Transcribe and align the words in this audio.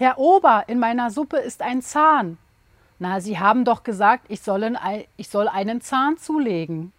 Herr 0.00 0.16
Ober, 0.16 0.64
in 0.66 0.78
meiner 0.78 1.10
Suppe 1.10 1.36
ist 1.36 1.60
ein 1.60 1.82
Zahn. 1.82 2.38
Na, 2.98 3.20
Sie 3.20 3.38
haben 3.38 3.66
doch 3.66 3.82
gesagt, 3.82 4.24
ich 4.28 4.40
soll, 4.40 4.74
ich 5.18 5.28
soll 5.28 5.46
einen 5.46 5.82
Zahn 5.82 6.16
zulegen. 6.16 6.94